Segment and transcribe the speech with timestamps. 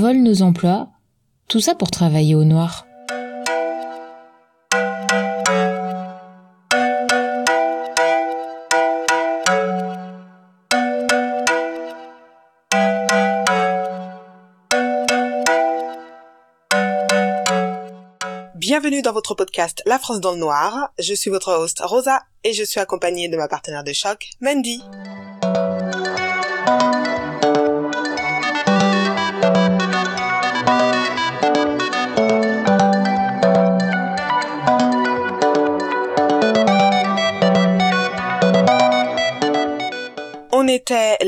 [0.00, 0.88] vole nos emplois,
[1.46, 2.86] tout ça pour travailler au noir.
[18.54, 20.92] Bienvenue dans votre podcast La France dans le Noir.
[20.98, 24.82] Je suis votre host Rosa et je suis accompagnée de ma partenaire de choc, Mandy.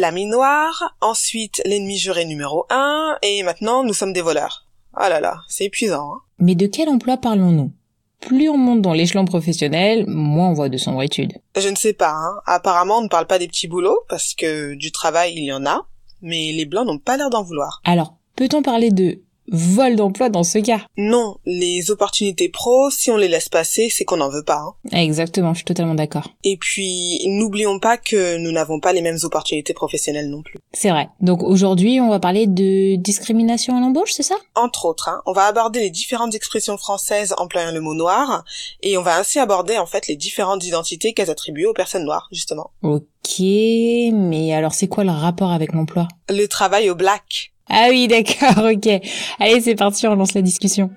[0.03, 4.67] L'ami noir, ensuite l'ennemi juré numéro 1, et maintenant nous sommes des voleurs.
[4.95, 6.13] Ah là là, c'est épuisant.
[6.13, 7.71] Hein Mais de quel emploi parlons-nous?
[8.19, 11.35] Plus on monte dans l'échelon professionnel, moins on voit de sombritude.
[11.57, 12.11] Je ne sais pas.
[12.11, 12.35] Hein.
[12.47, 15.67] Apparemment, on ne parle pas des petits boulots, parce que du travail, il y en
[15.67, 15.87] a,
[16.21, 17.81] mais les blancs n'ont pas l'air d'en vouloir.
[17.85, 20.83] Alors, peut-on parler de vol d'emploi dans ce cas.
[20.97, 24.61] Non, les opportunités pro, si on les laisse passer, c'est qu'on n'en veut pas.
[24.61, 24.75] Hein.
[24.93, 26.29] Exactement, je suis totalement d'accord.
[26.45, 30.59] Et puis, n'oublions pas que nous n'avons pas les mêmes opportunités professionnelles non plus.
[30.73, 31.09] C'est vrai.
[31.21, 34.37] Donc aujourd'hui, on va parler de discrimination à l'embauche, c'est ça?
[34.55, 38.45] Entre autres, hein, on va aborder les différentes expressions françaises employant le mot noir,
[38.83, 42.29] et on va ainsi aborder en fait les différentes identités qu'elles attribuent aux personnes noires,
[42.33, 42.71] justement.
[42.83, 46.09] Ok, mais alors c'est quoi le rapport avec l'emploi?
[46.29, 47.52] Le travail au black.
[47.69, 48.89] Ah oui, d'accord, ok.
[49.39, 50.91] Allez, c'est parti, on lance la discussion.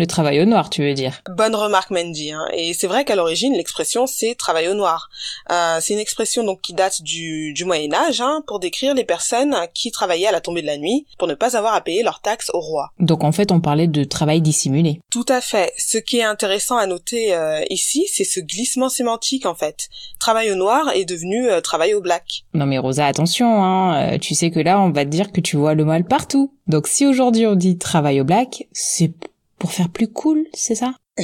[0.00, 2.32] Le travail au noir, tu veux dire Bonne remarque, Mandy.
[2.32, 2.46] Hein.
[2.54, 5.10] Et c'est vrai qu'à l'origine, l'expression c'est travail au noir.
[5.52, 9.04] Euh, c'est une expression donc qui date du, du Moyen Âge hein, pour décrire les
[9.04, 12.02] personnes qui travaillaient à la tombée de la nuit pour ne pas avoir à payer
[12.02, 12.92] leurs taxes au roi.
[12.98, 15.02] Donc en fait, on parlait de travail dissimulé.
[15.10, 15.70] Tout à fait.
[15.76, 19.90] Ce qui est intéressant à noter euh, ici, c'est ce glissement sémantique en fait.
[20.18, 22.44] Travail au noir est devenu euh, travail au black.
[22.54, 25.42] Non mais Rosa, attention, hein, euh, tu sais que là, on va te dire que
[25.42, 26.54] tu vois le mal partout.
[26.68, 29.12] Donc si aujourd'hui on dit travail au black, c'est
[29.60, 30.94] pour faire plus cool, c'est ça?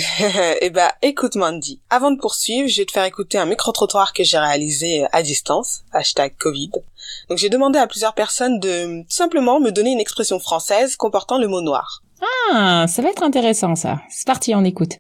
[0.61, 4.23] Eh ben, écoute Mandy, avant de poursuivre, je vais te faire écouter un micro-trottoir que
[4.23, 6.71] j'ai réalisé à distance, hashtag Covid.
[7.29, 11.39] Donc j'ai demandé à plusieurs personnes de tout simplement me donner une expression française comportant
[11.39, 12.03] le mot noir.
[12.53, 14.01] Ah, ça va être intéressant ça.
[14.11, 14.99] C'est parti, on écoute.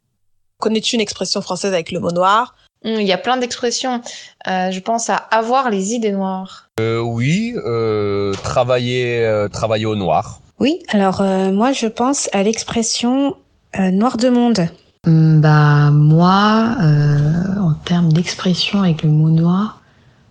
[0.60, 2.54] Connais-tu une expression française avec le mot noir?
[2.84, 4.00] Hum, Il y a plein d'expressions.
[4.46, 6.70] Euh, je pense à avoir les idées noires.
[6.80, 10.40] Euh, oui, euh, travailler, euh, travailler au noir.
[10.58, 13.36] Oui, alors euh, moi je pense à l'expression
[13.78, 14.68] euh, noir de monde.
[15.06, 19.80] Hum, Bah moi, euh, en termes d'expression avec le mot noir,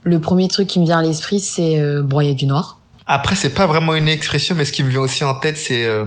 [0.03, 2.79] le premier truc qui me vient à l'esprit c'est euh, broyer du noir.
[3.07, 5.85] Après, c'est pas vraiment une expression, mais ce qui me vient aussi en tête, c'est
[5.85, 6.05] euh,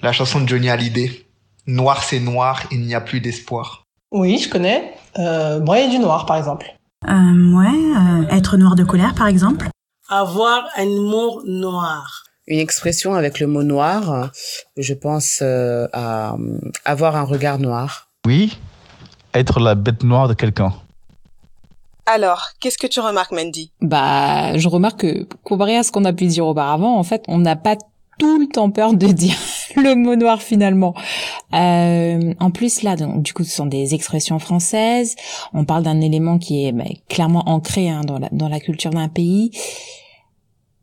[0.00, 1.26] la chanson de Johnny Hallyday.
[1.66, 3.84] Noir, c'est noir, il n'y a plus d'espoir.
[4.10, 4.94] Oui, je connais.
[5.18, 6.74] Euh, broyer du noir, par exemple.
[7.06, 9.68] Euh, ouais, euh, être noir de colère, par exemple.
[10.08, 12.24] Avoir un humour noir.
[12.48, 14.32] Une expression avec le mot noir,
[14.76, 18.08] je pense euh, à euh, avoir un regard noir.
[18.26, 18.58] Oui,
[19.32, 20.74] être la bête noire de quelqu'un.
[22.06, 23.70] Alors, qu'est-ce que tu remarques, Mandy?
[23.80, 27.38] Bah, je remarque que comparé à ce qu'on a pu dire auparavant, en fait, on
[27.38, 27.76] n'a pas
[28.18, 29.36] tout le temps peur de dire
[29.76, 30.94] le mot noir finalement.
[31.54, 35.14] Euh, en plus là, donc, du coup, ce sont des expressions françaises.
[35.54, 38.90] On parle d'un élément qui est bah, clairement ancré hein, dans, la, dans la culture
[38.90, 39.52] d'un pays.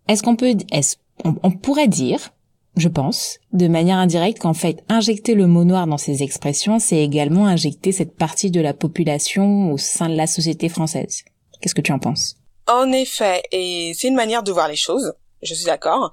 [0.07, 2.31] Est-ce qu'on peut, est-ce, on, pourrait dire,
[2.75, 7.03] je pense, de manière indirecte, qu'en fait, injecter le mot noir dans ces expressions, c'est
[7.03, 11.23] également injecter cette partie de la population au sein de la société française.
[11.61, 12.35] Qu'est-ce que tu en penses?
[12.67, 15.13] En effet, et c'est une manière de voir les choses.
[15.41, 16.11] Je suis d'accord.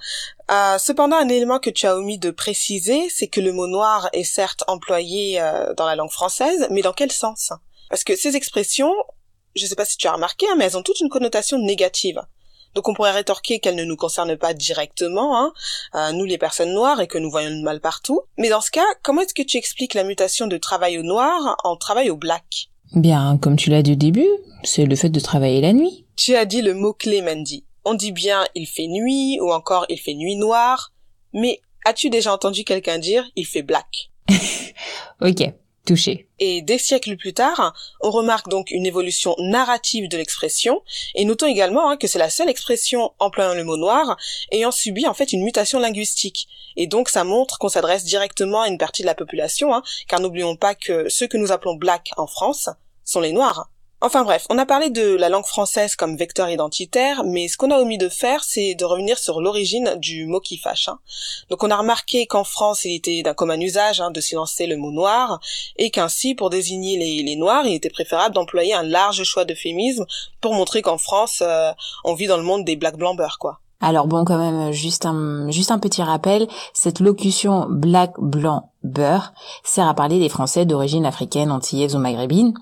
[0.51, 4.09] Euh, cependant, un élément que tu as omis de préciser, c'est que le mot noir
[4.13, 7.53] est certes employé euh, dans la langue française, mais dans quel sens?
[7.91, 8.95] Parce que ces expressions,
[9.55, 11.59] je ne sais pas si tu as remarqué, hein, mais elles ont toute une connotation
[11.59, 12.23] négative.
[12.77, 15.53] Donc on pourrait rétorquer qu'elles ne nous concernent pas directement, hein,
[15.95, 18.21] euh, nous les personnes noires, et que nous voyons le mal partout.
[18.37, 21.57] Mais dans ce cas, comment est-ce que tu expliques la mutation de travail au noir
[21.65, 24.29] en travail au black Bien, comme tu l'as dit au début,
[24.63, 26.05] c'est le fait de travailler la nuit.
[26.17, 27.65] Tu as dit le mot-clé, Mandy.
[27.87, 30.93] On dit bien il fait nuit ou encore il fait nuit noire,
[31.33, 34.11] mais as-tu déjà entendu quelqu'un dire il fait black?
[35.23, 35.51] Ok,
[36.39, 40.83] Et des siècles plus tard, on remarque donc une évolution narrative de l'expression,
[41.15, 44.17] et notons également hein, que c'est la seule expression employant le mot noir
[44.51, 46.49] ayant subi en fait une mutation linguistique.
[46.77, 50.21] Et donc ça montre qu'on s'adresse directement à une partie de la population, hein, car
[50.21, 52.69] n'oublions pas que ceux que nous appelons black en France
[53.05, 53.71] sont les noirs.
[54.03, 57.71] Enfin bref, on a parlé de la langue française comme vecteur identitaire, mais ce qu'on
[57.71, 60.89] a omis de faire, c'est de revenir sur l'origine du mot qui fâche.
[60.89, 60.99] Hein.
[61.49, 64.77] Donc on a remarqué qu'en France, il était d'un commun usage hein, de silencer le
[64.77, 65.41] mot noir,
[65.77, 70.05] et qu'ainsi, pour désigner les, noirs, il était préférable d'employer un large choix d'euphémismes
[70.43, 71.73] pour montrer qu'en France, euh,
[72.05, 73.61] on vit dans le monde des black blancs beurre, quoi.
[73.81, 79.33] Alors bon, quand même, juste un, juste un petit rappel, cette locution black, blanc, beurre
[79.65, 82.55] sert à parler des Français d'origine africaine, antillaise ou maghrébine,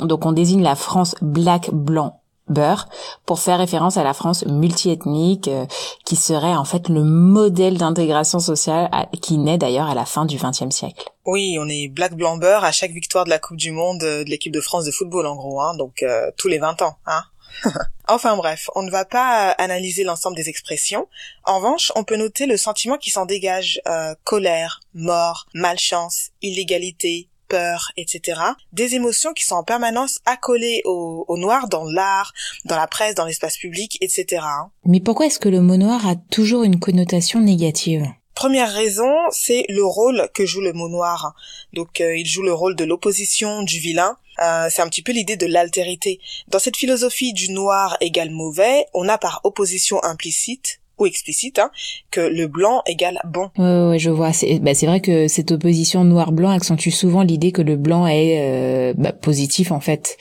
[0.00, 2.88] donc on désigne la France black, blanc, beurre
[3.26, 5.66] pour faire référence à la France multiethnique euh,
[6.04, 8.90] qui serait en fait le modèle d'intégration sociale
[9.20, 11.04] qui naît d'ailleurs à la fin du XXe siècle.
[11.26, 14.24] Oui, on est black blanc beurre à chaque victoire de la Coupe du Monde euh,
[14.24, 16.96] de l'équipe de France de football en gros, hein, donc euh, tous les 20 ans.
[17.06, 17.22] Hein
[18.08, 21.08] enfin bref, on ne va pas analyser l'ensemble des expressions.
[21.44, 23.80] En revanche, on peut noter le sentiment qui s'en dégage
[24.22, 28.40] colère, mort, malchance, illégalité, peur, etc.
[28.72, 32.32] Des émotions qui sont en permanence accolées au, noir dans l'art,
[32.64, 34.44] dans la presse, dans l'espace public, etc.
[34.84, 38.06] Mais pourquoi est-ce que le mot noir a toujours une connotation négative?
[38.34, 41.34] Première raison, c'est le rôle que joue le mot noir.
[41.72, 44.16] Donc euh, il joue le rôle de l'opposition, du vilain.
[44.40, 46.20] Euh, c'est un petit peu l'idée de l'altérité.
[46.46, 51.70] Dans cette philosophie du noir égale mauvais, on a par opposition implicite ou explicite hein,
[52.10, 53.50] que le blanc égale bon.
[53.58, 54.32] Ouais, je vois.
[54.32, 58.94] C'est bah, vrai que cette opposition noir-blanc accentue souvent l'idée que le blanc est euh,
[58.96, 60.16] bah, positif en fait.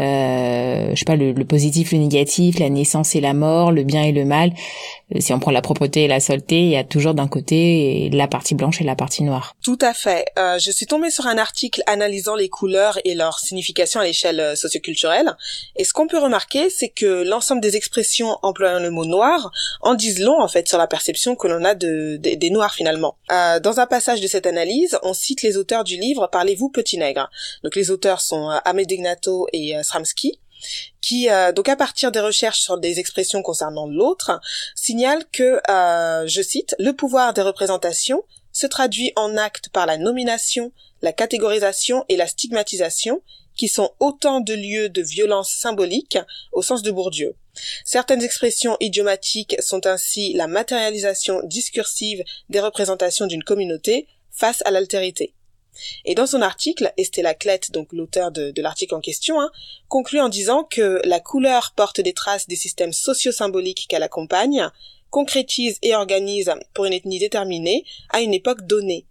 [0.00, 4.02] Euh, je sais pas le, positif, le négatif, la naissance et la mort, le bien
[4.02, 4.52] et le mal.
[5.14, 8.10] Euh, si on prend la propreté et la saleté, il y a toujours d'un côté
[8.12, 9.54] la partie blanche et la partie noire.
[9.62, 10.26] Tout à fait.
[10.38, 14.40] Euh, je suis tombée sur un article analysant les couleurs et leur signification à l'échelle
[14.40, 15.34] euh, socioculturelle.
[15.76, 19.50] Et ce qu'on peut remarquer, c'est que l'ensemble des expressions employant le mot noir
[19.80, 23.16] en disent long en fait sur la perception que l'on a de, des noirs finalement.
[23.30, 26.98] Euh, dans un passage de cette analyse, on cite les auteurs du livre Parlez-vous petit
[26.98, 27.30] nègre?
[27.62, 30.38] Donc les auteurs sont Ahmed Ignato et Sramsky
[31.00, 34.40] qui euh, donc à partir des recherches sur des expressions concernant l'autre
[34.74, 38.22] signale que euh, je cite le pouvoir des représentations
[38.52, 40.72] se traduit en actes par la nomination,
[41.02, 43.22] la catégorisation et la stigmatisation
[43.54, 46.18] qui sont autant de lieux de violence symbolique
[46.52, 47.34] au sens de Bourdieu.
[47.84, 55.34] Certaines expressions idiomatiques sont ainsi la matérialisation discursive des représentations d'une communauté face à l'altérité.
[56.04, 59.50] Et dans son article, Estella Klett, donc l'auteur de, l'article en question, hein,
[59.88, 64.70] conclut en disant que la couleur porte des traces des systèmes socio-symboliques qu'elle accompagne,
[65.10, 69.06] concrétise et organise pour une ethnie déterminée à une époque donnée.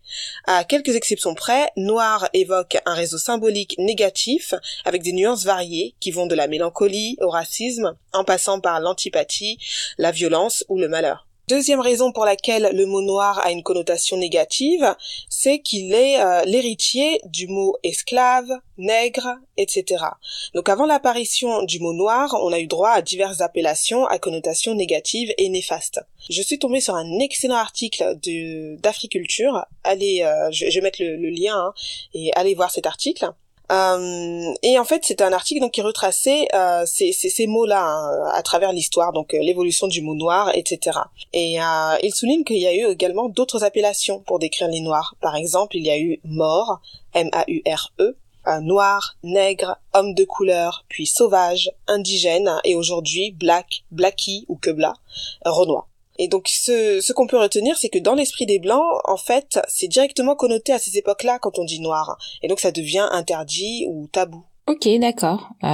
[0.45, 4.53] À quelques exceptions près, noir évoque un réseau symbolique négatif
[4.85, 9.57] avec des nuances variées qui vont de la mélancolie au racisme en passant par l'antipathie,
[9.97, 11.26] la violence ou le malheur.
[11.49, 14.94] Deuxième raison pour laquelle le mot noir a une connotation négative,
[15.29, 20.03] c'est qu'il est, euh, l'héritier du mot esclave, nègre, etc.
[20.53, 24.75] Donc avant l'apparition du mot noir, on a eu droit à diverses appellations à connotation
[24.75, 26.01] négative et néfaste.
[26.29, 28.19] Je suis tombée sur un excellent article
[28.81, 29.65] d'Africulture.
[29.85, 31.73] Allez, euh, je, vais mettre le, lien hein,
[32.13, 33.31] et allez voir cet article.
[33.71, 37.83] Euh, et en fait, c'est un article donc qui retraçait euh, ces, ces, ces mots-là
[37.83, 40.99] hein, à travers l'histoire, donc euh, l'évolution du mot noir, etc.
[41.33, 45.15] Et euh, il souligne qu'il y a eu également d'autres appellations pour décrire les noirs.
[45.21, 46.79] Par exemple, il y a eu mort,
[47.13, 48.15] M-A-U-R-E,
[48.61, 54.93] noir, nègre, homme de couleur, puis sauvage, indigène, et aujourd'hui black, blacky ou quebla,
[55.43, 55.89] renois.
[56.17, 59.59] Et donc ce, ce qu'on peut retenir, c'est que dans l'esprit des Blancs, en fait,
[59.67, 62.17] c'est directement connoté à ces époques-là quand on dit noir.
[62.41, 64.43] Et donc ça devient interdit ou tabou.
[64.67, 65.50] Ok, d'accord.
[65.63, 65.67] Euh,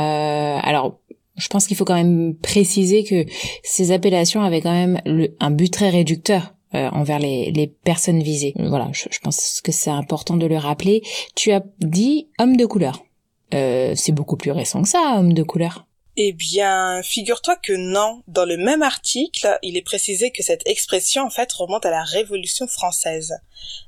[0.62, 1.00] alors,
[1.36, 3.26] je pense qu'il faut quand même préciser que
[3.64, 5.02] ces appellations avaient quand même
[5.40, 6.54] un but très réducteur.
[6.76, 8.56] Euh, envers les, les, personnes visées.
[8.58, 11.04] Voilà, je, je pense que c'est important de le rappeler.
[11.36, 13.04] Tu as dit homme de couleur.
[13.54, 15.86] Euh, c'est beaucoup plus récent que ça, homme de couleur.
[16.16, 18.22] Eh bien, figure-toi que non.
[18.28, 22.04] Dans le même article, il est précisé que cette expression, en fait, remonte à la
[22.04, 23.34] Révolution française.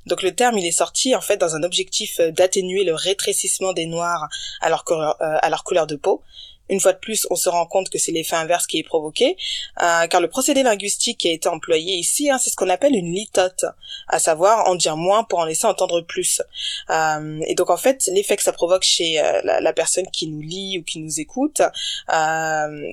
[0.06, 3.86] Donc le terme, il est sorti, en fait, dans un objectif d'atténuer le rétrécissement des
[3.86, 4.26] Noirs
[4.60, 6.22] à leur, euh, à leur couleur de peau,
[6.68, 9.36] une fois de plus, on se rend compte que c'est l'effet inverse qui est provoqué,
[9.82, 12.94] euh, car le procédé linguistique qui a été employé ici, hein, c'est ce qu'on appelle
[12.94, 13.64] une litote,
[14.08, 16.42] à savoir en dire moins pour en laisser entendre plus.
[16.90, 20.40] Euh, et donc en fait, l'effet que ça provoque chez euh, la, personne qui nous
[20.40, 21.60] lit ou qui nous écoute,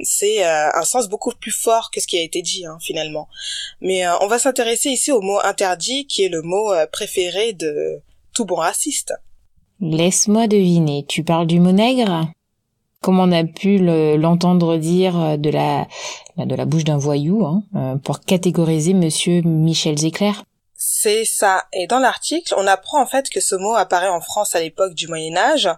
[0.04, 3.30] c'est un sens beaucoup plus fort que ce qui a été dit hein, finalement.
[3.82, 8.02] Mais on va s'intéresser ici au mot interdit, qui est le mot préféré de
[8.34, 9.14] tout bon raciste.
[9.80, 12.28] Laisse-moi deviner, tu parles du mot nègre?
[13.04, 15.86] Comme on a pu l'entendre dire de la
[16.38, 20.44] de la bouche d'un voyou, hein, euh, pour catégoriser Monsieur Michel Zéclair.
[20.86, 21.66] C'est ça.
[21.72, 24.96] Et dans l'article, on apprend en fait que ce mot apparaît en France à l'époque
[24.96, 25.70] du Moyen Âge,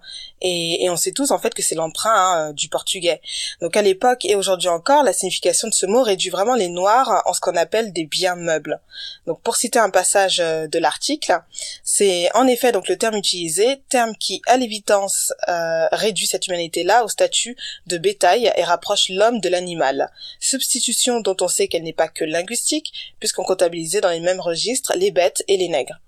[0.41, 3.21] et, on sait tous en fait que c'est l'emprunt hein, du portugais.
[3.61, 7.21] Donc à l'époque et aujourd'hui encore, la signification de ce mot réduit vraiment les Noirs
[7.25, 8.79] en ce qu'on appelle des biens meubles.
[9.27, 11.39] Donc pour citer un passage euh, de l'article,
[11.83, 17.03] c'est en effet donc le terme utilisé, terme qui à l'évidence euh, réduit cette humanité-là
[17.03, 20.11] au statut de bétail et rapproche l'homme de l'animal.
[20.39, 24.94] Substitution dont on sait qu'elle n'est pas que linguistique, puisqu'on comptabilisait dans les mêmes registres
[24.95, 25.99] les bêtes et les nègres.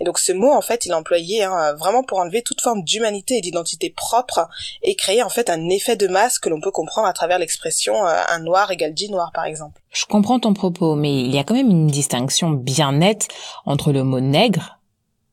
[0.00, 2.82] Et donc ce mot, en fait, il est employé hein, vraiment pour enlever toute forme
[2.82, 4.48] d'humanité et d'identité propre
[4.82, 8.06] et créer en fait un effet de masse que l'on peut comprendre à travers l'expression
[8.06, 9.80] euh, un noir égale dix noirs, par exemple.
[9.90, 13.28] Je comprends ton propos, mais il y a quand même une distinction bien nette
[13.64, 14.80] entre le mot nègre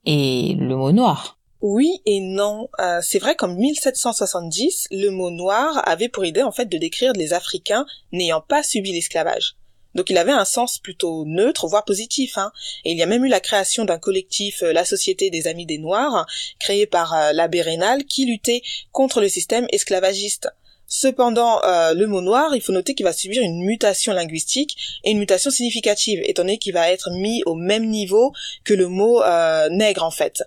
[0.05, 1.37] et le mot noir.
[1.61, 2.69] Oui et non.
[2.79, 7.13] Euh, c'est vrai qu'en 1770, le mot noir avait pour idée en fait de décrire
[7.13, 9.55] les Africains n'ayant pas subi l'esclavage.
[9.97, 12.37] Donc il avait un sens plutôt neutre, voire positif.
[12.37, 12.51] Hein.
[12.85, 15.65] Et il y a même eu la création d'un collectif, euh, la Société des Amis
[15.65, 16.27] des Noirs,
[16.59, 18.61] créé par euh, l'abbé Rénal, qui luttait
[18.91, 20.49] contre le système esclavagiste.
[20.87, 25.11] Cependant, euh, le mot noir, il faut noter qu'il va subir une mutation linguistique et
[25.11, 29.21] une mutation significative, étant donné qu'il va être mis au même niveau que le mot
[29.69, 30.43] nègre en fait.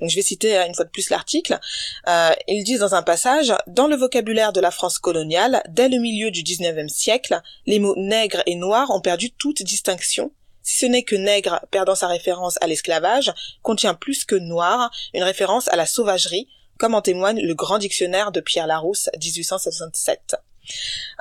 [0.00, 1.58] Donc je vais citer euh, une fois de plus l'article.
[2.08, 5.98] Euh, ils disent dans un passage, dans le vocabulaire de la France coloniale, dès le
[5.98, 10.86] milieu du XIXe siècle, les mots nègre et noir ont perdu toute distinction, si ce
[10.86, 15.76] n'est que nègre, perdant sa référence à l'esclavage, contient plus que noir une référence à
[15.76, 20.36] la sauvagerie, comme en témoigne le grand dictionnaire de Pierre Larousse, 1867.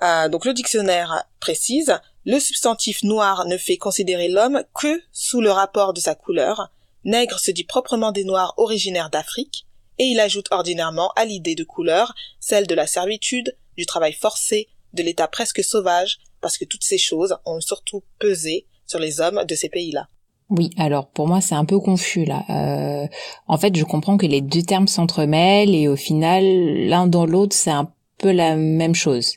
[0.02, 5.52] Euh, donc le dictionnaire précise, le substantif noir ne fait considérer l'homme que sous le
[5.52, 6.72] rapport de sa couleur,
[7.06, 9.66] Nègre se dit proprement des Noirs originaires d'Afrique,
[10.00, 14.70] et il ajoute ordinairement à l'idée de couleur celle de la servitude, du travail forcé,
[14.94, 19.44] de l'état presque sauvage, parce que toutes ces choses ont surtout pesé sur les hommes
[19.46, 20.08] de ces pays-là.
[20.50, 22.44] Oui, alors pour moi c'est un peu confus là.
[22.50, 23.08] Euh,
[23.48, 26.44] en fait, je comprends que les deux termes s'entremêlent et au final,
[26.88, 29.36] l'un dans l'autre, c'est un peu la même chose.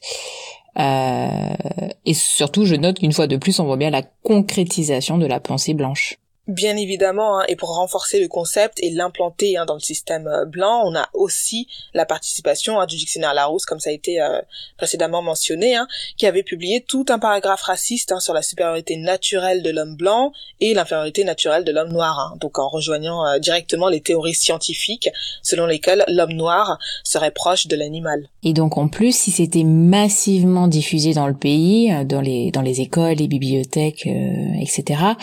[0.78, 1.54] Euh,
[2.04, 5.40] et surtout, je note qu'une fois de plus, on voit bien la concrétisation de la
[5.40, 6.18] pensée blanche.
[6.48, 10.44] Bien évidemment, hein, et pour renforcer le concept et l'implanter hein, dans le système euh,
[10.44, 14.40] blanc, on a aussi la participation hein, du dictionnaire Larousse, comme ça a été euh,
[14.76, 15.76] précédemment mentionné,
[16.16, 20.72] qui avait publié tout un paragraphe raciste sur la supériorité naturelle de l'homme blanc et
[20.72, 25.10] l'infériorité naturelle de l'homme noir, donc en rejoignant euh, directement les théories scientifiques
[25.42, 28.28] selon lesquelles l'homme noir serait proche de l'animal.
[28.44, 32.80] Et donc en plus, si c'était massivement diffusé dans le pays, dans les dans les
[32.80, 35.16] écoles, les bibliothèques, etc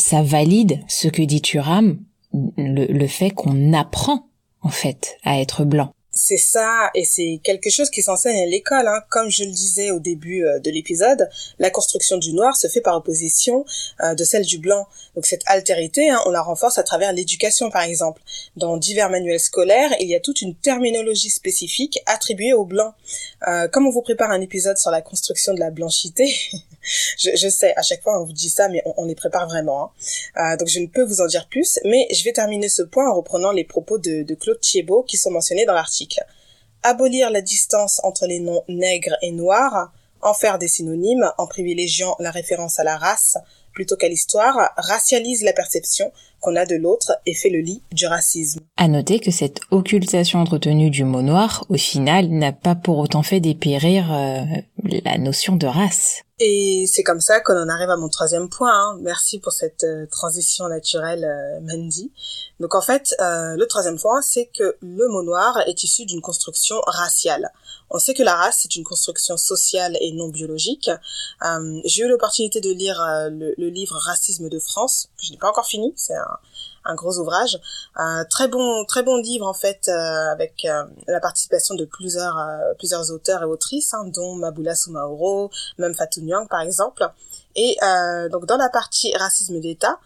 [0.00, 1.98] ça valide ce que dit Turam,
[2.32, 4.28] le, le fait qu'on apprend
[4.62, 5.92] en fait à être blanc.
[6.22, 8.86] C'est ça, et c'est quelque chose qui s'enseigne à l'école.
[8.86, 9.02] Hein.
[9.08, 12.82] Comme je le disais au début euh, de l'épisode, la construction du noir se fait
[12.82, 13.64] par opposition
[14.02, 14.86] euh, de celle du blanc.
[15.14, 18.20] Donc cette altérité, hein, on la renforce à travers l'éducation, par exemple.
[18.54, 22.92] Dans divers manuels scolaires, il y a toute une terminologie spécifique attribuée aux blancs.
[23.48, 26.30] Euh, comme on vous prépare un épisode sur la construction de la blanchité,
[27.16, 29.90] je, sais, à chaque fois on vous dit ça, mais on, les prépare vraiment.
[30.36, 30.56] Hein.
[30.58, 33.14] Donc je ne peux vous en dire plus, mais je vais terminer ce point en
[33.14, 36.09] reprenant les propos de, de Claude Thiebaud qui sont mentionnés dans l'article.
[36.82, 42.16] Abolir la distance entre les noms nègres et noirs, en faire des synonymes en privilégiant
[42.18, 43.36] la référence à la race
[43.72, 48.06] plutôt qu'à l'histoire, racialise la perception qu'on a de l'autre et fait le lit du
[48.06, 48.60] racisme.
[48.76, 53.22] À noter que cette occultation entretenue du mot noir, au final, n'a pas pour autant
[53.22, 54.42] fait dépérir euh,
[55.04, 56.22] la notion de race.
[56.42, 58.72] Et c'est comme ça qu'on en arrive à mon troisième point.
[58.72, 58.98] Hein.
[59.02, 62.12] Merci pour cette euh, transition naturelle, euh, Mandy.
[62.60, 66.22] Donc en fait, euh, le troisième point, c'est que le mot noir est issu d'une
[66.22, 67.52] construction raciale.
[67.90, 70.88] On sait que la race, c'est une construction sociale et non biologique.
[71.44, 72.98] Euh, j'ai eu l'opportunité de lire
[73.30, 76.29] le, le, livre Racisme de France, que je n'ai pas encore fini, c'est un,
[76.84, 77.58] un, gros ouvrage.
[77.94, 80.66] Un très bon, très bon livre en fait, avec
[81.06, 82.38] la participation de plusieurs,
[82.78, 87.08] plusieurs auteurs et autrices, hein, dont Maboula Soumaoro, même Fatou Nyang par exemple.
[87.56, 87.76] Et
[88.30, 89.98] donc dans la partie racisme d'État,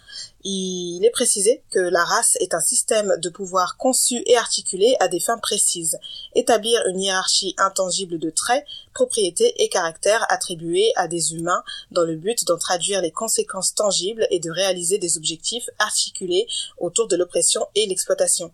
[0.44, 5.08] il est précisé que la race est un système de pouvoir conçu et articulé à
[5.08, 5.98] des fins précises,
[6.34, 12.16] établir une hiérarchie intangible de traits, propriétés et caractères attribués à des humains dans le
[12.16, 16.46] but d'en traduire les conséquences tangibles et de réaliser des objectifs articulés
[16.78, 18.52] autour de l'oppression et l'exploitation.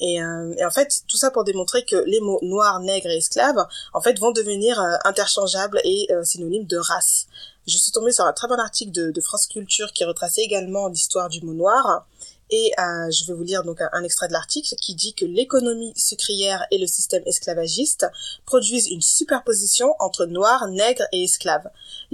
[0.00, 3.16] Et, euh, et, en fait, tout ça pour démontrer que les mots noir, nègre et
[3.16, 3.56] esclave,
[3.92, 7.26] en fait, vont devenir euh, interchangeables et euh, synonymes de race.
[7.66, 11.28] Je suis tombée sur un très bon article de, France Culture qui retraçait également l'histoire
[11.28, 12.06] du mot noir.
[12.50, 15.94] Et je vais vous lire donc un, un extrait de l'article qui dit que l'économie
[15.96, 18.06] sucrière et le système esclavagiste
[18.44, 21.24] produisent une superposition entre noirs, nègres et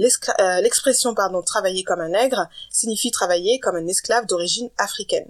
[0.00, 5.28] euh, L'expression pardon travailler comme un nègre signifie travailler comme un esclave d'origine africaine.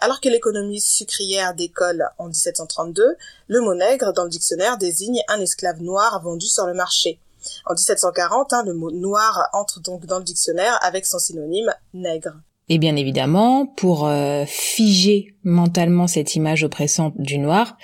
[0.00, 3.16] Alors que l'économie sucrière décolle en 1732,
[3.48, 7.20] le mot nègre dans le dictionnaire désigne un esclave noir vendu sur le marché.
[7.66, 12.32] En 1740, hein, le mot noir entre donc dans le dictionnaire avec son synonyme nègre.
[12.72, 17.76] Et bien évidemment, pour euh, figer mentalement cette image oppressante du noir,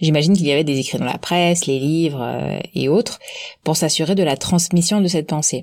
[0.00, 3.20] j'imagine qu'il y avait des écrits dans la presse, les livres euh, et autres,
[3.62, 5.62] pour s'assurer de la transmission de cette pensée.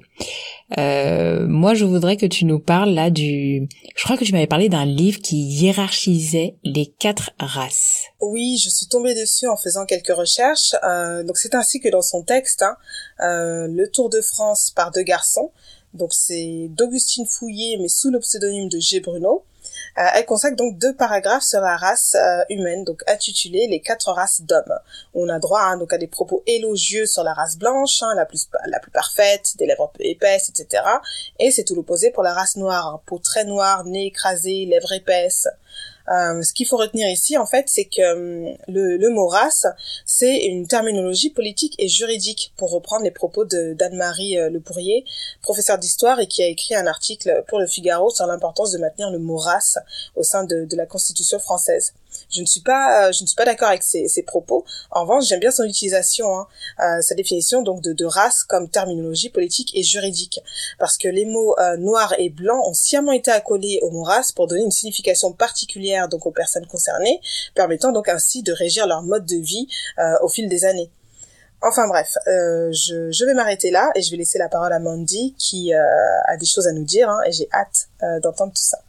[0.78, 3.68] Euh, moi, je voudrais que tu nous parles là du...
[3.96, 8.04] Je crois que tu m'avais parlé d'un livre qui hiérarchisait les quatre races.
[8.22, 10.76] Oui, je suis tombée dessus en faisant quelques recherches.
[10.84, 12.76] Euh, donc c'est ainsi que dans son texte, hein,
[13.22, 15.52] euh, Le Tour de France par deux garçons,
[15.94, 19.00] donc c'est d'Augustine Fouillé, mais sous le pseudonyme de G.
[19.00, 19.44] Bruno.
[20.00, 24.12] Euh, elle consacre donc deux paragraphes sur la race euh, humaine, donc intitulés Les quatre
[24.14, 24.80] races d'hommes.
[25.14, 28.26] On a droit hein, donc à des propos élogieux sur la race blanche, hein, la
[28.26, 30.84] plus la plus parfaite, des lèvres peu épaisses, etc.
[31.40, 34.94] Et c'est tout l'opposé pour la race noire, hein, peau très noire, nez écrasé, lèvres
[34.94, 35.50] épaisses.
[36.10, 39.68] Euh, ce qu'il faut retenir ici, en fait, c'est que euh, le, le, mot race,
[40.06, 44.60] c'est une terminologie politique et juridique, pour reprendre les propos d'Anne-Marie euh, Le
[45.42, 49.12] professeure d'histoire et qui a écrit un article pour Le Figaro sur l'importance de maintenir
[49.12, 49.78] le mot race
[50.16, 51.94] au sein de la Constitution française.
[52.30, 54.66] Je ne suis pas, je ne suis pas d'accord avec ces, ces, propos.
[54.92, 56.48] En revanche, j'aime bien son utilisation, hein,
[56.80, 60.40] euh, sa définition donc de, de, race comme terminologie politique et juridique,
[60.78, 64.32] parce que les mots euh, noir et blanc ont sciemment été accolés au mot race
[64.32, 67.20] pour donner une signification particulière donc aux personnes concernées,
[67.56, 69.68] permettant donc ainsi de régir leur mode de vie
[69.98, 70.92] euh, au fil des années.
[71.62, 74.80] Enfin bref, euh, je, je, vais m'arrêter là et je vais laisser la parole à
[74.80, 78.54] Mandy qui euh, a des choses à nous dire hein, et j'ai hâte euh, d'entendre
[78.54, 78.80] tout ça.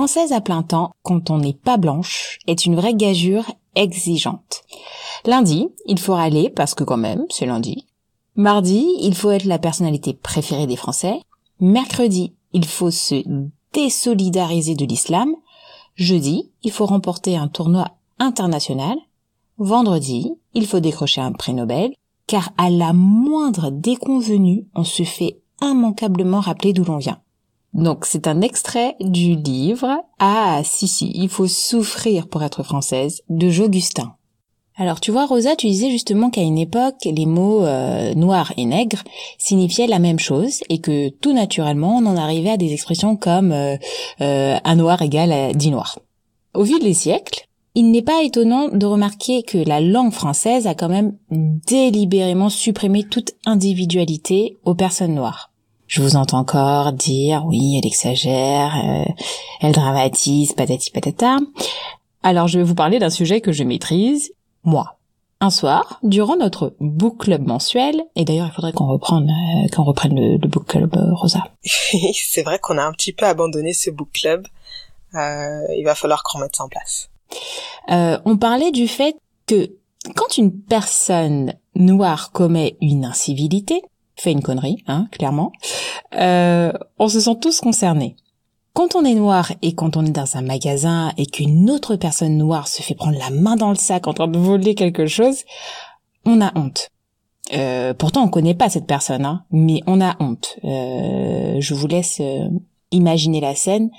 [0.00, 4.62] Française à plein temps, quand on n'est pas blanche, est une vraie gageure exigeante.
[5.26, 7.86] Lundi, il faut râler parce que quand même, c'est lundi.
[8.34, 11.20] Mardi, il faut être la personnalité préférée des Français.
[11.60, 13.22] Mercredi, il faut se
[13.74, 15.34] désolidariser de l'islam.
[15.96, 18.96] Jeudi, il faut remporter un tournoi international.
[19.58, 21.92] Vendredi, il faut décrocher un prix Nobel,
[22.26, 27.20] car à la moindre déconvenue, on se fait immanquablement rappeler d'où l'on vient.
[27.72, 33.22] Donc c'est un extrait du livre Ah si si, il faut souffrir pour être française
[33.28, 34.14] de Jogustin.
[34.76, 38.64] Alors tu vois Rosa, tu disais justement qu'à une époque les mots euh, noir et
[38.64, 39.02] nègre
[39.38, 43.52] signifiaient la même chose et que tout naturellement on en arrivait à des expressions comme
[43.52, 43.76] euh,
[44.20, 45.98] euh, un noir égale à dix noirs.
[46.54, 50.74] Au fil des siècles, il n'est pas étonnant de remarquer que la langue française a
[50.74, 55.49] quand même délibérément supprimé toute individualité aux personnes noires.
[55.90, 59.12] Je vous entends encore dire oui, elle exagère, euh,
[59.60, 61.38] elle dramatise, patati patata.
[62.22, 64.98] Alors je vais vous parler d'un sujet que je maîtrise, moi.
[65.40, 69.82] Un soir, durant notre book club mensuel, et d'ailleurs il faudrait qu'on reprenne, euh, qu'on
[69.82, 71.42] reprenne le, le, book club euh, Rosa.
[71.64, 74.46] C'est vrai qu'on a un petit peu abandonné ce book club.
[75.16, 77.10] Euh, il va falloir qu'on remette ça en place.
[77.88, 79.16] on parlait du fait
[79.48, 79.72] que
[80.14, 83.82] quand une personne noire commet une incivilité,
[84.20, 85.52] fait une connerie, hein, clairement,
[86.14, 88.16] euh, on se sent tous concernés.
[88.72, 92.36] Quand on est noir et quand on est dans un magasin et qu'une autre personne
[92.36, 95.38] noire se fait prendre la main dans le sac en train de voler quelque chose,
[96.24, 96.90] on a honte.
[97.52, 100.58] Euh, pourtant, on connaît pas cette personne, hein, mais on a honte.
[100.64, 102.48] Euh, je vous laisse euh,
[102.92, 103.90] imaginer la scène.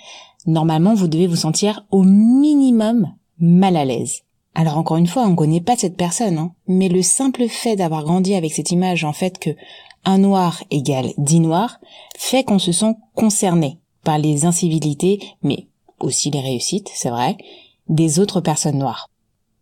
[0.45, 4.21] Normalement, vous devez vous sentir au minimum mal à l'aise.
[4.53, 8.03] Alors encore une fois, on connaît pas cette personne, hein, mais le simple fait d'avoir
[8.03, 9.51] grandi avec cette image, en fait, que
[10.06, 11.80] un noir égale dix noirs,
[12.18, 15.68] fait qu'on se sent concerné par les incivilités, mais
[16.00, 17.38] aussi les réussites, c'est vrai,
[17.88, 19.08] des autres personnes noires.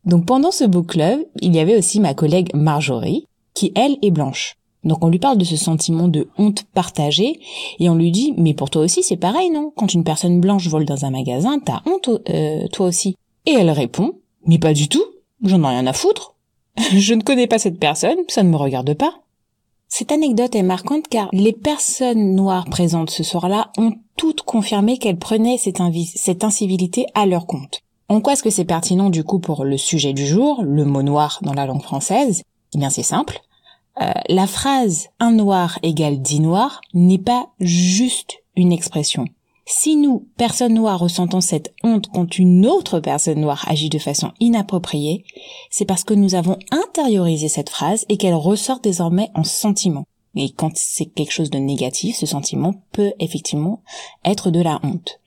[0.05, 4.11] Donc pendant ce book club, il y avait aussi ma collègue Marjorie, qui elle est
[4.11, 4.55] blanche.
[4.85, 7.39] Donc on lui parle de ce sentiment de honte partagée,
[7.79, 9.73] et on lui dit, mais pour toi aussi c'est pareil, non?
[9.75, 13.15] Quand une personne blanche vole dans un magasin, t'as honte euh, toi aussi.
[13.45, 14.13] Et elle répond,
[14.45, 15.03] mais pas du tout,
[15.43, 16.35] j'en ai rien à foutre.
[16.77, 19.15] Je ne connais pas cette personne, ça ne me regarde pas.
[19.89, 25.17] Cette anecdote est marquante car les personnes noires présentes ce soir-là ont toutes confirmé qu'elles
[25.17, 27.81] prenaient cette, incivilité à leur compte.
[28.07, 31.01] En quoi est-ce que c'est pertinent du coup pour le sujet du jour, le mot
[31.01, 32.43] noir dans la langue française?
[32.73, 33.41] Eh bien c'est simple.
[34.01, 39.25] Euh, la phrase un noir égale dix noirs n'est pas juste une expression.
[39.71, 44.31] Si nous, personnes noires, ressentons cette honte quand une autre personne noire agit de façon
[44.39, 45.23] inappropriée,
[45.69, 50.05] c'est parce que nous avons intériorisé cette phrase et qu'elle ressort désormais en sentiment.
[50.35, 53.83] Et quand c'est quelque chose de négatif, ce sentiment peut effectivement
[54.25, 55.19] être de la honte.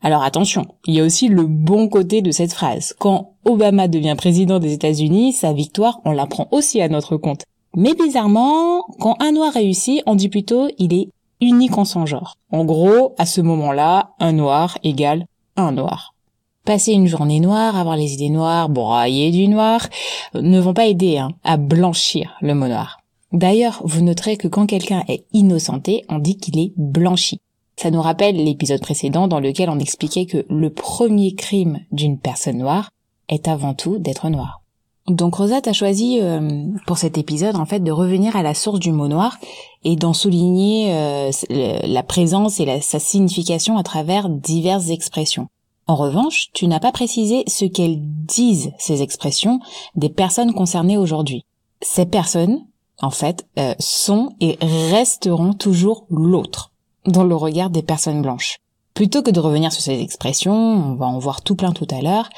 [0.00, 2.94] Alors attention, il y a aussi le bon côté de cette phrase.
[3.00, 7.42] Quand Obama devient président des États-Unis, sa victoire, on la prend aussi à notre compte.
[7.74, 11.08] Mais bizarrement, quand un noir réussit, on dit plutôt il est
[11.40, 12.36] unique en son genre.
[12.50, 16.14] En gros, à ce moment-là, un noir égale un noir.
[16.64, 19.88] Passer une journée noire, avoir les idées noires, broyer du noir,
[20.34, 22.98] ne vont pas aider hein, à blanchir le mot noir.
[23.32, 27.38] D'ailleurs, vous noterez que quand quelqu'un est innocenté, on dit qu'il est blanchi.
[27.76, 32.58] Ça nous rappelle l'épisode précédent dans lequel on expliquait que le premier crime d'une personne
[32.58, 32.90] noire
[33.28, 34.62] est avant tout d'être noir.
[35.08, 38.80] Donc Rosette a choisi euh, pour cet épisode en fait de revenir à la source
[38.80, 39.38] du mot noir
[39.84, 45.48] et d'en souligner euh, la présence et sa signification à travers diverses expressions.
[45.86, 49.60] En revanche, tu n'as pas précisé ce qu'elles disent ces expressions
[49.94, 51.44] des personnes concernées aujourd'hui.
[51.80, 52.66] Ces personnes,
[53.00, 56.72] en fait, euh, sont et resteront toujours l'autre
[57.06, 58.58] dans le regard des personnes blanches.
[58.94, 62.00] Plutôt que de revenir sur ces expressions, on va en voir tout plein tout à
[62.02, 62.30] l'heure,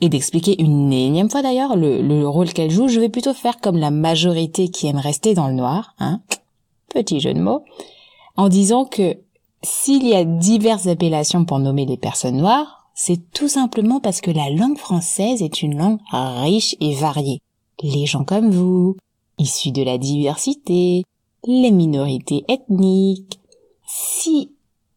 [0.00, 3.76] et d'expliquer une énième fois d'ailleurs le, rôle qu'elle joue, je vais plutôt faire comme
[3.78, 6.20] la majorité qui aime rester dans le noir, hein,
[6.88, 7.64] petit jeu de mots,
[8.36, 9.18] en disant que
[9.62, 14.30] s'il y a diverses appellations pour nommer les personnes noires, c'est tout simplement parce que
[14.30, 17.40] la langue française est une langue riche et variée.
[17.82, 18.96] Les gens comme vous,
[19.38, 21.04] issus de la diversité,
[21.44, 23.38] les minorités ethniques,
[23.86, 24.50] si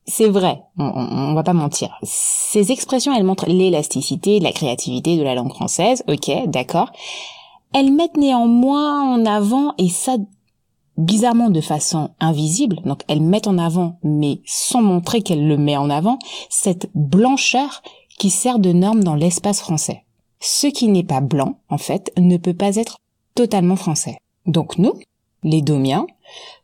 [0.09, 1.97] c'est vrai, on, va pas mentir.
[2.03, 6.91] Ces expressions, elles montrent l'élasticité, la créativité de la langue française, ok, d'accord.
[7.73, 10.17] Elles mettent néanmoins en avant, et ça
[10.97, 15.77] bizarrement de façon invisible, donc elles mettent en avant, mais sans montrer qu'elles le met
[15.77, 16.19] en avant,
[16.49, 17.81] cette blancheur
[18.17, 20.03] qui sert de norme dans l'espace français.
[20.41, 22.97] Ce qui n'est pas blanc, en fait, ne peut pas être
[23.35, 24.17] totalement français.
[24.45, 24.93] Donc nous,
[25.43, 26.07] les Domiens,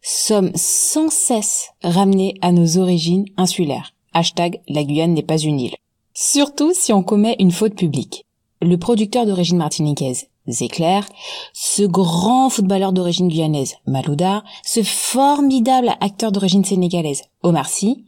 [0.02, 3.94] sommes sans cesse ramenés à nos origines insulaires.
[4.14, 5.76] Hashtag la Guyane n'est pas une île.
[6.14, 8.26] Surtout si on commet une faute publique.
[8.62, 11.08] Le producteur d'origine martiniquaise, Zéclair,
[11.54, 18.06] ce grand footballeur d'origine guyanaise, Malouda, ce formidable acteur d'origine sénégalaise, Omar Sy.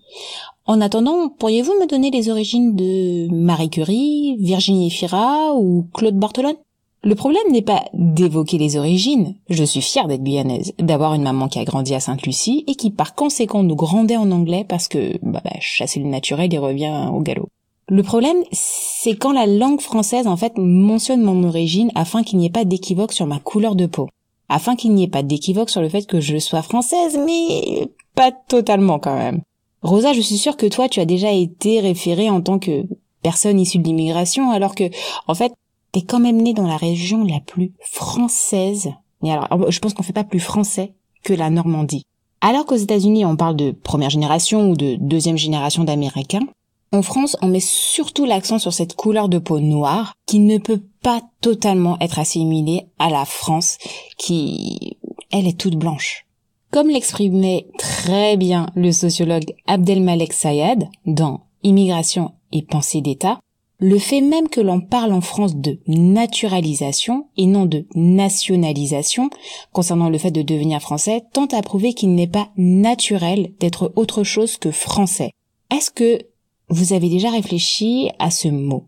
[0.66, 6.58] En attendant, pourriez-vous me donner les origines de Marie Curie, Virginie Fira ou Claude Bartolone
[7.04, 9.36] le problème n'est pas d'évoquer les origines.
[9.50, 12.92] Je suis fière d'être guyanaise, d'avoir une maman qui a grandi à Sainte-Lucie et qui
[12.92, 17.10] par conséquent nous grandait en anglais parce que bah, bah, chasser le naturel et revient
[17.14, 17.50] au galop.
[17.90, 22.48] Le problème, c'est quand la langue française en fait mentionne mon origine afin qu'il n'y
[22.48, 24.10] ait pas d'équivoque sur ma couleur de peau.
[24.50, 28.32] Afin qu'il n'y ait pas d'équivoque sur le fait que je sois française, mais pas
[28.32, 29.42] totalement quand même.
[29.82, 32.84] Rosa, je suis sûre que toi, tu as déjà été référée en tant que
[33.22, 34.86] personne issue de l'immigration, alors que,
[35.28, 35.54] en fait,
[35.92, 38.92] t'es quand même né dans la région la plus française.
[39.24, 42.04] Alors, je pense qu'on fait pas plus français que la Normandie.
[42.42, 46.48] Alors qu'aux États-Unis, on parle de première génération ou de deuxième génération d'Américains,
[46.94, 50.82] en France, on met surtout l'accent sur cette couleur de peau noire qui ne peut
[51.02, 53.78] pas totalement être assimilée à la France
[54.18, 54.98] qui,
[55.32, 56.26] elle, est toute blanche.
[56.72, 63.40] Comme l'exprimait très bien le sociologue Abdelmalek Sayed dans Immigration et pensée d'État,
[63.80, 69.30] le fait même que l'on parle en France de naturalisation et non de nationalisation
[69.72, 74.24] concernant le fait de devenir français tente à prouver qu'il n'est pas naturel d'être autre
[74.24, 75.30] chose que français.
[75.70, 76.22] Est-ce que
[76.70, 78.86] vous avez déjà réfléchi à ce mot,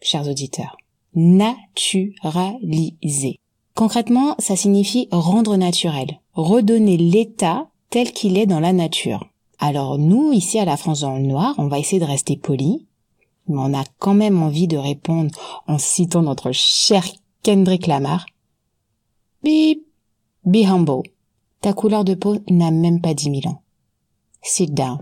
[0.00, 0.76] chers auditeurs?
[1.14, 3.38] Naturaliser.
[3.74, 9.28] Concrètement, ça signifie rendre naturel, redonner l'état tel qu'il est dans la nature.
[9.58, 12.86] Alors nous, ici à la France dans le Noir, on va essayer de rester poli,
[13.48, 15.30] mais on a quand même envie de répondre
[15.66, 17.04] en citant notre cher
[17.42, 18.26] Kendrick Lamar.
[19.42, 19.78] Be,
[20.44, 21.02] be humble.
[21.60, 23.62] Ta couleur de peau n'a même pas dix mille ans.
[24.42, 24.98] Sit down.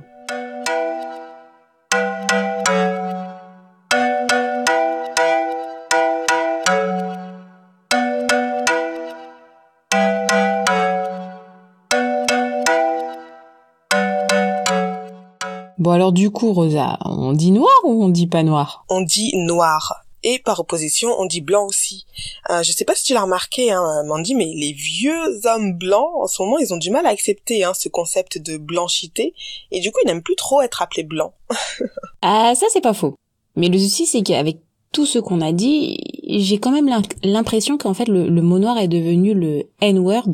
[15.90, 18.84] Bon alors du coup, Rosa, on dit noir ou on dit pas noir?
[18.88, 20.04] On dit noir.
[20.22, 22.06] Et par opposition, on dit blanc aussi.
[22.48, 26.12] Euh, je sais pas si tu l'as remarqué, hein, Mandy, mais les vieux hommes blancs,
[26.14, 29.34] en ce moment, ils ont du mal à accepter hein, ce concept de blanchité.
[29.72, 31.32] Et du coup, ils n'aiment plus trop être appelés blancs.
[32.22, 33.16] ah, ça c'est pas faux.
[33.56, 34.58] Mais le souci, c'est qu'avec
[34.92, 36.88] tout ce qu'on a dit, j'ai quand même
[37.24, 40.30] l'impression qu'en fait, le, le mot noir est devenu le N-word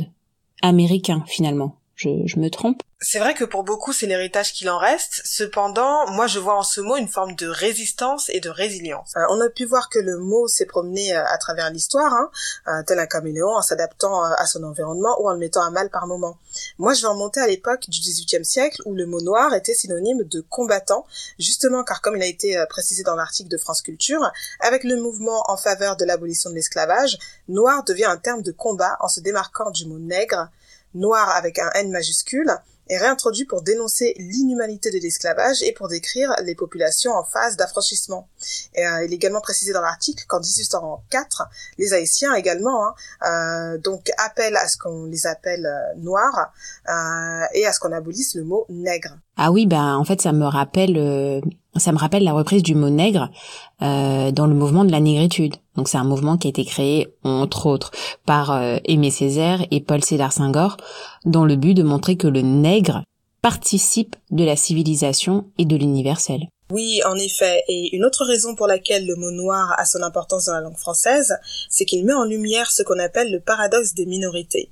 [0.61, 1.77] américain, finalement.
[1.97, 5.21] Je, je me trompe c'est vrai que pour beaucoup, c'est l'héritage qu'il en reste.
[5.25, 9.13] Cependant, moi, je vois en ce mot une forme de résistance et de résilience.
[9.17, 12.31] Euh, on a pu voir que le mot s'est promené euh, à travers l'histoire, hein,
[12.69, 15.91] euh, tel un caméléon, en s'adaptant à son environnement ou en le mettant à mal
[15.91, 16.39] par moment.
[16.79, 20.25] Moi, je vais remonter à l'époque du XVIIIe siècle où le mot noir était synonyme
[20.25, 21.05] de combattant,
[21.39, 25.45] justement car comme il a été précisé dans l'article de France Culture, avec le mouvement
[25.49, 29.71] en faveur de l'abolition de l'esclavage, noir devient un terme de combat en se démarquant
[29.71, 30.49] du mot nègre,
[30.97, 32.51] noir avec un N majuscule,
[32.89, 38.29] est réintroduit pour dénoncer l'inhumanité de l'esclavage et pour décrire les populations en phase d'affranchissement.
[38.79, 42.95] Euh, il est également précisé dans l'article qu'en 1804, les Haïtiens également hein,
[43.29, 46.53] euh, donc appellent à ce qu'on les appelle euh, noirs
[46.89, 49.19] euh, et à ce qu'on abolisse le mot nègre.
[49.37, 51.41] Ah oui, ben en fait ça me rappelle euh,
[51.79, 53.31] ça me rappelle la reprise du mot nègre
[53.83, 55.57] euh, dans le mouvement de la négritude.
[55.77, 57.91] Donc c'est un mouvement qui a été créé entre autres
[58.25, 60.77] par euh, Aimé Césaire et Paul Sédar Senghor
[61.25, 63.03] dans le but de montrer que le nègre
[63.43, 66.49] participe de la civilisation et de l'universel.
[66.71, 67.63] Oui, en effet.
[67.69, 70.77] Et une autre raison pour laquelle le mot noir a son importance dans la langue
[70.77, 71.37] française,
[71.71, 74.69] c'est qu'il met en lumière ce qu'on appelle le paradoxe des minorités.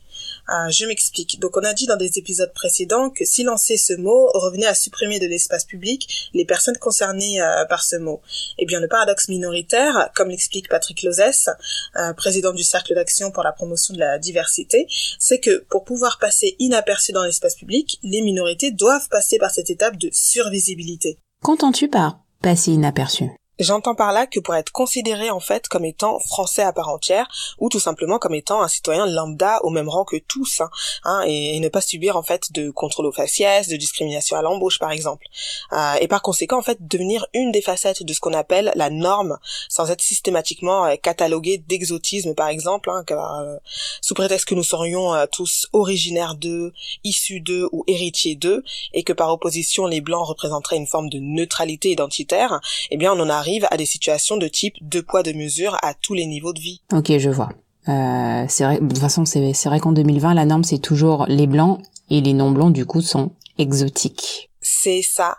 [0.50, 1.40] Euh, je m'explique.
[1.40, 5.18] Donc on a dit dans des épisodes précédents que silencer ce mot revenait à supprimer
[5.18, 8.20] de l'espace public les personnes concernées euh, par ce mot.
[8.58, 11.48] Eh bien le paradoxe minoritaire, comme l'explique Patrick Lozès,
[11.96, 14.86] euh, président du Cercle d'action pour la promotion de la diversité,
[15.18, 19.70] c'est que pour pouvoir passer inaperçu dans l'espace public, les minorités doivent passer par cette
[19.70, 21.18] étape de survisibilité.
[21.42, 23.30] Qu'entends-tu par passer inaperçu?
[23.60, 27.28] J'entends par là que pour être considéré en fait comme étant français à part entière
[27.58, 30.70] ou tout simplement comme étant un citoyen lambda au même rang que tous hein,
[31.04, 34.80] hein et, ne pas subir en fait de contrôle aux faciès, de discrimination à l'embauche
[34.80, 35.26] par exemple.
[35.72, 38.90] Euh, et par conséquent en fait devenir une des facettes de ce qu'on appelle la
[38.90, 39.38] norme
[39.68, 43.56] sans être systématiquement euh, catalogué d'exotisme par exemple hein, car, euh,
[44.00, 46.72] sous prétexte que nous serions euh, tous originaires d'eux,
[47.04, 48.64] issus d'eux ou héritiers d'eux
[48.94, 53.20] et que par opposition les blancs représenteraient une forme de neutralité identitaire, eh bien on
[53.20, 56.24] en a arrive à des situations de type deux poids deux mesures à tous les
[56.24, 56.80] niveaux de vie.
[56.92, 57.50] Ok, je vois.
[57.88, 58.80] Euh, c'est vrai.
[58.80, 62.22] De toute façon, c'est c'est vrai qu'en 2020, la norme c'est toujours les blancs et
[62.22, 64.50] les non blancs du coup sont exotiques.
[64.62, 65.36] C'est ça.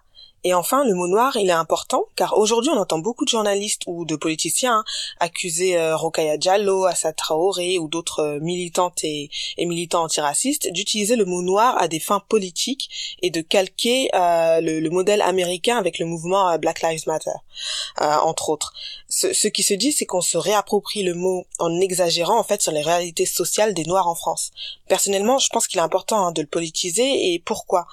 [0.48, 3.82] Et enfin, le mot noir, il est important, car aujourd'hui, on entend beaucoup de journalistes
[3.88, 4.84] ou de politiciens hein,
[5.20, 11.26] accuser euh, Rokaya Diallo, Assa Traoré ou d'autres euh, militantes et, militants antiracistes d'utiliser le
[11.26, 16.06] mot noir à des fins politiques et de calquer euh, le, modèle américain avec le
[16.06, 17.32] mouvement Black Lives Matter,
[17.98, 18.72] entre autres.
[19.10, 22.62] Ce, ce, qui se dit, c'est qu'on se réapproprie le mot en exagérant en fait
[22.62, 24.52] sur les réalités sociales des Noirs en France.
[24.88, 27.34] Personnellement, je pense qu'il est important hein, de le politiser.
[27.34, 27.88] Et pourquoi?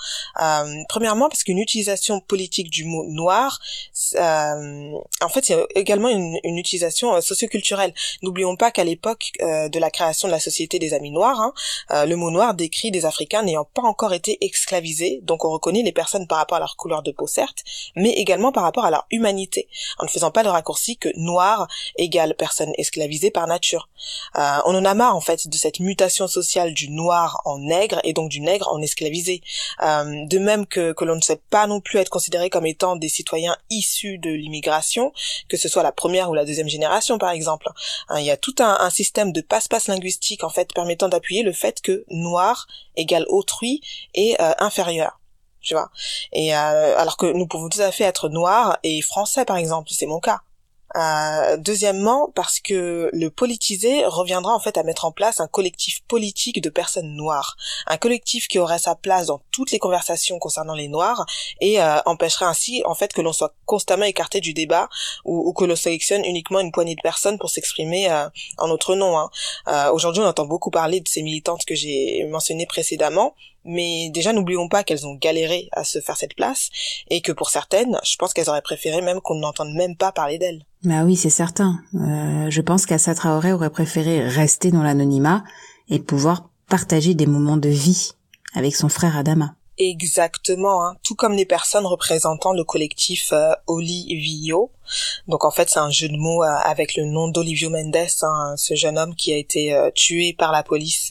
[0.89, 3.61] Premièrement, parce qu'une utilisation politique politique du mot noir,
[4.17, 7.95] euh, en fait, il y a également une, une utilisation euh, socioculturelle.
[8.23, 11.55] N'oublions pas qu'à l'époque euh, de la création de la Société des Amis Noirs, hein,
[11.93, 15.83] euh, le mot noir décrit des Africains n'ayant pas encore été esclavisés, donc on reconnaît
[15.83, 17.63] les personnes par rapport à leur couleur de peau, certes,
[17.95, 21.67] mais également par rapport à leur humanité, en ne faisant pas le raccourci que noir
[21.97, 23.89] égale personne esclavisée par nature.
[24.37, 28.01] Euh, on en a marre, en fait, de cette mutation sociale du noir en nègre
[28.05, 29.43] et donc du nègre en esclavisé.
[29.81, 33.09] de même que, que l'on ne sait pas non plus être considéré comme étant des
[33.09, 35.13] citoyens issus de l'immigration,
[35.49, 37.69] que ce soit la première ou la deuxième génération par exemple.
[38.09, 41.53] Hein, il y a tout un, système de passe-passe linguistique en fait permettant d'appuyer le
[41.53, 43.81] fait que noir égale autrui
[44.15, 45.19] et euh, inférieur
[45.63, 45.91] tu vois?
[46.33, 49.91] Et euh, alors que nous pouvons tout à fait être noirs et français par exemple,
[49.93, 50.41] c'est mon cas.
[50.97, 56.03] Euh, deuxièmement, parce que le politiser reviendra en fait à mettre en place un collectif
[56.07, 60.75] politique de personnes noires, un collectif qui aurait sa place dans toutes les conversations concernant
[60.75, 61.25] les noirs
[61.61, 64.89] et euh, empêcherait ainsi en fait que l'on soit constamment écarté du débat
[65.25, 68.29] ou, que l'on sélectionne uniquement une poignée de personnes pour s'exprimer euh,
[68.59, 69.19] en notre nom.
[69.19, 69.31] Hein.
[69.93, 74.69] Aujourd'hui, on entend beaucoup parler de ces militantes que j'ai mentionnées précédemment, mais déjà n'oublions
[74.69, 76.71] pas qu'elles ont galéré à se faire cette place
[77.09, 80.39] et que pour certaines, je pense qu'elles auraient préféré même qu'on n'entende même pas parler
[80.39, 80.65] d'elles.
[80.85, 81.81] Bah oui, c'est certain.
[81.95, 85.45] Euh, je pense qu'Assa Traoré aurait préféré rester dans l'anonymat
[85.89, 88.13] et pouvoir partager des moments de vie
[88.55, 89.55] avec son frère Adama.
[89.79, 90.97] Exactement, hein.
[91.03, 94.71] tout comme les personnes représentant le collectif euh, Olivio.
[95.29, 98.55] Donc en fait c'est un jeu de mots euh, avec le nom d'Olivio Mendes, hein,
[98.59, 101.11] ce jeune homme qui a été euh, tué par la police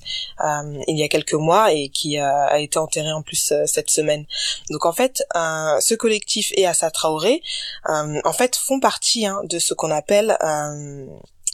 [0.88, 4.26] il y a quelques mois et qui a été enterré en plus cette semaine.
[4.70, 7.44] Donc en fait ce collectif et Assa Traoré
[7.86, 10.36] en fait font partie hein, de ce qu'on appelle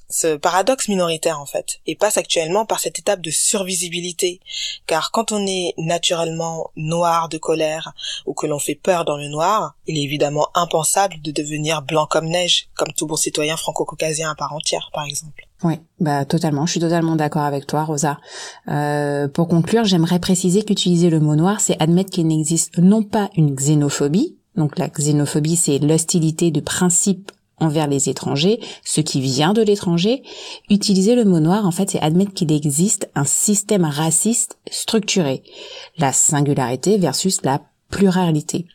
[0.09, 4.39] ce paradoxe minoritaire en fait et passe actuellement par cette étape de survisibilité
[4.85, 7.93] car quand on est naturellement noir de colère
[8.25, 12.07] ou que l'on fait peur dans le noir il est évidemment impensable de devenir blanc
[12.09, 16.67] comme neige comme tout bon citoyen franco-caucasien à part entière par exemple oui, bah totalement.
[16.67, 18.19] Je suis totalement d'accord avec toi, Rosa.
[18.67, 23.31] Euh, pour conclure, j'aimerais préciser qu'utiliser le mot noir, c'est admettre qu'il n'existe non pas
[23.35, 24.37] une xénophobie.
[24.55, 30.23] Donc la xénophobie, c'est l'hostilité de principe envers les étrangers, ce qui vient de l'étranger.
[30.69, 35.43] Utiliser le mot noir, en fait, c'est admettre qu'il existe un système raciste structuré.
[35.97, 38.65] La singularité versus la pluralité.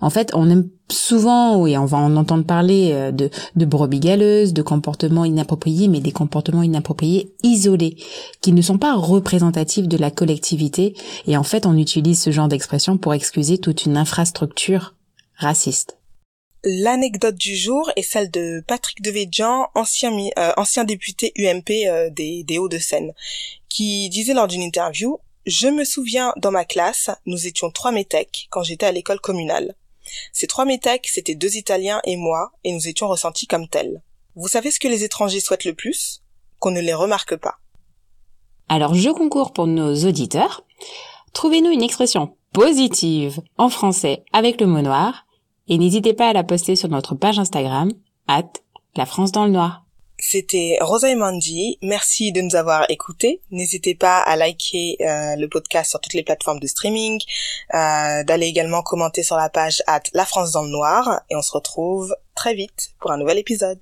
[0.00, 4.00] En fait, on aime souvent, oui, on va en entendre parler euh, de, de brebis
[4.00, 7.96] galeuses, de comportements inappropriés, mais des comportements inappropriés isolés,
[8.40, 10.96] qui ne sont pas représentatifs de la collectivité.
[11.26, 14.94] Et en fait, on utilise ce genre d'expression pour excuser toute une infrastructure
[15.36, 15.99] raciste.
[16.62, 22.44] L'anecdote du jour est celle de Patrick Devedjian, ancien, euh, ancien député UMP euh, des,
[22.44, 23.12] des Hauts-de-Seine,
[23.68, 28.46] qui disait lors d'une interview je me souviens, dans ma classe, nous étions trois métèques
[28.50, 29.74] quand j'étais à l'école communale.
[30.32, 34.02] Ces trois métèques, c'étaient deux Italiens et moi, et nous étions ressentis comme tels.
[34.36, 36.22] Vous savez ce que les étrangers souhaitent le plus?
[36.58, 37.56] Qu'on ne les remarque pas.
[38.68, 40.62] Alors je concours pour nos auditeurs.
[41.32, 45.26] Trouvez-nous une expression positive en français avec le mot noir
[45.70, 47.92] et n'hésitez pas à la poster sur notre page Instagram,
[48.28, 48.52] at
[48.96, 49.84] la France dans le noir.
[50.18, 51.78] C'était Rosa et Mandy.
[51.80, 53.40] Merci de nous avoir écoutés.
[53.50, 57.20] N'hésitez pas à liker euh, le podcast sur toutes les plateformes de streaming,
[57.72, 61.22] euh, d'aller également commenter sur la page at La France dans le Noir.
[61.30, 63.80] Et on se retrouve très vite pour un nouvel épisode.